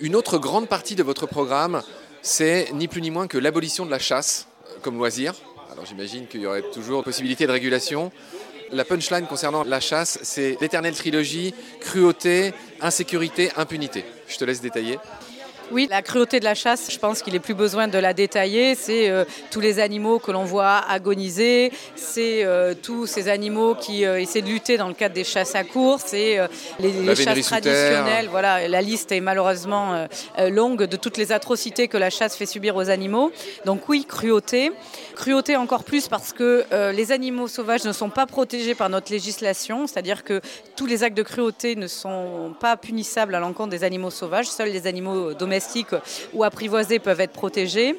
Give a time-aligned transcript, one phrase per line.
[0.00, 1.82] Une autre grande partie de votre programme,
[2.22, 4.46] c'est ni plus ni moins que l'abolition de la chasse
[4.82, 5.34] comme loisir.
[5.72, 8.10] Alors j'imagine qu'il y aurait toujours possibilité de régulation.
[8.70, 14.04] La punchline concernant la chasse, c'est l'éternelle trilogie, cruauté, insécurité, impunité.
[14.28, 14.98] Je te laisse détailler.
[15.70, 18.74] Oui, la cruauté de la chasse, je pense qu'il n'est plus besoin de la détailler.
[18.74, 24.06] C'est euh, tous les animaux que l'on voit agoniser, c'est euh, tous ces animaux qui
[24.06, 26.38] euh, essaient de lutter dans le cadre des chasses à course, c'est
[26.80, 28.28] les, chasses traditionnelles.
[28.30, 30.06] Voilà, la liste est malheureusement
[30.38, 33.30] longue de toutes les atrocités que la chasse fait subir aux animaux.
[33.64, 34.72] Donc oui, cruauté.
[35.16, 39.86] Cruauté encore plus parce que les animaux sauvages ne sont pas protégés par notre législation,
[39.86, 40.40] c'est-à-dire que
[40.76, 44.70] tous les actes de cruauté ne sont pas punissables à l'encontre des animaux sauvages, seuls
[44.70, 45.57] les animaux domestiques
[46.32, 47.96] ou apprivoisés peuvent être protégés.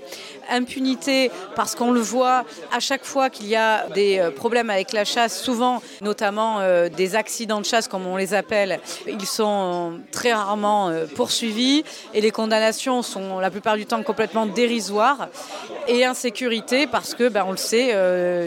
[0.49, 4.93] Impunité parce qu'on le voit à chaque fois qu'il y a des euh, problèmes avec
[4.93, 9.99] la chasse, souvent notamment euh, des accidents de chasse comme on les appelle, ils sont
[10.11, 15.29] très rarement euh, poursuivis et les condamnations sont la plupart du temps complètement dérisoires.
[15.88, 17.95] Et insécurité parce que, ben, on le sait,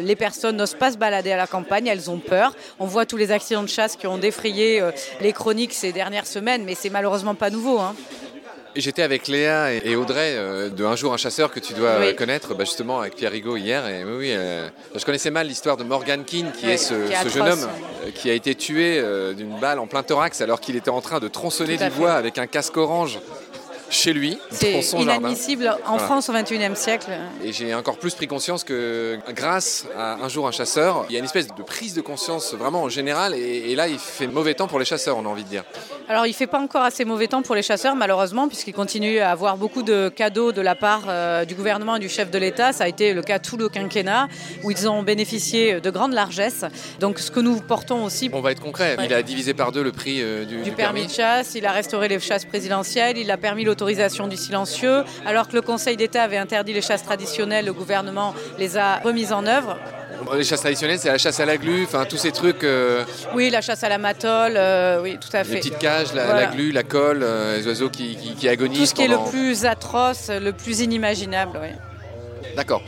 [0.01, 2.55] les personnes n'osent pas se balader à la campagne, elles ont peur.
[2.79, 4.81] On voit tous les accidents de chasse qui ont défrayé
[5.21, 7.81] les chroniques ces dernières semaines, mais c'est malheureusement pas nouveau.
[7.81, 7.97] Hein.
[8.75, 12.55] J'étais avec Léa et Audrey euh, de Un jour un chasseur que tu dois connaître,
[12.55, 13.87] bah, justement avec Pierre Rigaud hier.
[13.87, 16.95] Et oui, euh, je connaissais mal l'histoire de Morgan Keane, qui est ce,
[17.29, 17.69] jeune homme
[18.07, 19.03] euh, qui a été tué
[19.37, 22.39] d'une balle en plein thorax alors qu'il était en train de tronçonner du bois avec
[22.39, 23.19] un casque orange
[23.93, 24.39] chez lui.
[24.51, 27.11] C'est inadmissible en France au XXIe siècle.
[27.45, 31.17] Et j'ai encore plus pris conscience que grâce à Un jour un chasseur, il y
[31.17, 33.35] a une espèce de prise de conscience vraiment en général.
[33.35, 35.65] Et, là, il fait mauvais temps pour les chasseurs, on a envie de dire.
[36.09, 39.21] Alors, il ne fait pas encore assez mauvais temps pour les chasseurs, malheureusement, puisqu'il continue
[39.21, 42.39] à avoir beaucoup de cadeaux de la part euh, du gouvernement et du chef de
[42.39, 42.73] l'État.
[42.73, 44.29] Ça a été le cas tout le quinquennat,
[44.63, 46.65] où ils ont bénéficié de grandes largesses.
[47.01, 48.31] Donc, ce que nous portons aussi.
[48.33, 48.97] On va être concret.
[49.05, 51.07] Il a divisé par deux le prix euh, du, du, permis.
[51.07, 51.55] de chasse.
[51.55, 53.17] Il a restauré les chasses présidentielles.
[53.17, 55.05] Il a permis l'autorisation du silencieux.
[55.25, 59.33] Alors que le Conseil d'État avait interdit les chasses traditionnelles, le gouvernement les a remises
[59.33, 59.79] en œuvre.
[60.37, 62.63] Les chasses traditionnelles, c'est la chasse à la glu, enfin tous ces trucs.
[62.63, 64.59] Euh, oui, la chasse à la matole,
[65.03, 65.55] oui, tout à fait.
[65.55, 68.79] Les petites cages, la, glu, la colle, euh, les oiseaux qui, qui, agonisent.
[68.79, 71.69] Tout ce qui est le plus atroce, le plus inimaginable, oui.
[72.57, 72.83] D'accord.